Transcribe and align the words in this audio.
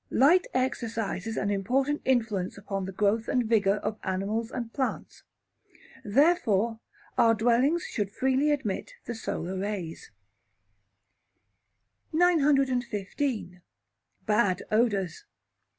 Light 0.09 0.47
exercises 0.55 1.37
an 1.37 1.51
important 1.51 2.01
influence 2.05 2.57
upon 2.57 2.85
the 2.85 2.91
growth 2.91 3.27
and 3.27 3.45
vigour 3.45 3.75
of 3.75 3.99
animals 4.01 4.49
and 4.49 4.73
plants. 4.73 5.21
Therefore, 6.03 6.79
our 7.19 7.35
dwellings 7.35 7.83
should 7.83 8.09
freely 8.09 8.49
admit 8.51 8.95
the 9.05 9.13
solar 9.13 9.55
rays. 9.55 10.09
915. 12.11 13.61
Bad 14.25 14.63
Odours. 14.71 15.25